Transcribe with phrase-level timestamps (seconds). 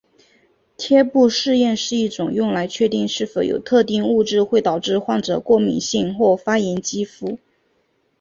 [0.77, 7.37] 贴布试验是一种用来确定是否有特定物质会导致患者过敏性或发炎肌肤。